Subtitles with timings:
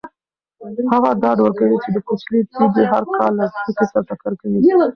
[0.91, 4.59] هغه ډاډ ورکوي چې کوچنۍ تیږې هر کال له ځمکې سره ټکر کوي.